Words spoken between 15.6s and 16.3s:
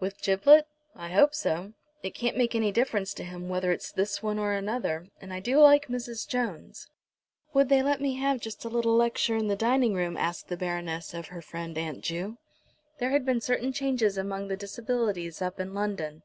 in London.